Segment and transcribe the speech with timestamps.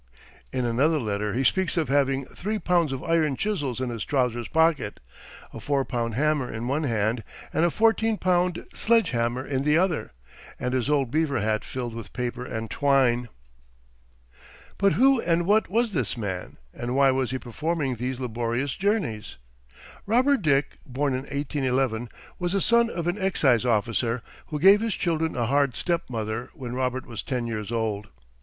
[0.51, 4.47] In another letter he speaks of having "three pounds of iron chisels in his trousers
[4.47, 4.99] pocket,
[5.53, 9.77] a four pound hammer in one hand and a fourteen pound sledge hammer in the
[9.77, 10.11] other,
[10.59, 13.29] and his old beaver hat filled with paper and twine."
[14.79, 19.37] But who and what was this man, and why was he performing these laborious journeys?
[20.07, 22.09] Robert Dick, born in 1811,
[22.39, 26.73] was the son of an excise officer, who gave his children a hard stepmother when
[26.73, 28.07] Robert was ten years old.